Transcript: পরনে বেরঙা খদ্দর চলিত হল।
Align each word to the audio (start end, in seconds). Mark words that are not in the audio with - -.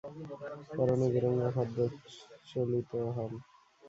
পরনে 0.69 1.07
বেরঙা 1.13 1.47
খদ্দর 1.55 1.89
চলিত 2.49 2.91
হল। 3.15 3.31